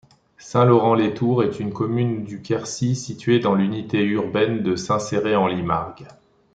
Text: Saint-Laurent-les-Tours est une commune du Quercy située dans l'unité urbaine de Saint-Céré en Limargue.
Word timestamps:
Saint-Laurent-les-Tours 0.39 1.43
est 1.43 1.59
une 1.59 1.71
commune 1.71 2.23
du 2.23 2.41
Quercy 2.41 2.95
située 2.95 3.37
dans 3.37 3.53
l'unité 3.53 4.01
urbaine 4.03 4.63
de 4.63 4.75
Saint-Céré 4.75 5.35
en 5.35 5.45
Limargue. 5.45 6.07